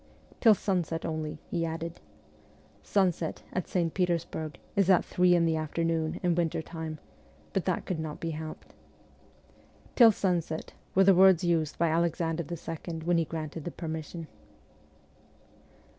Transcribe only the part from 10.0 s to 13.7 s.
sunset' were the words used by Alexander II. when he granted the